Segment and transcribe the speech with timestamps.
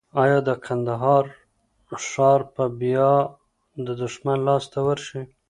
[0.23, 1.25] ایا د کندهار
[2.07, 3.11] ښار به بیا
[3.85, 5.21] د دښمن لاس ته ورشي؟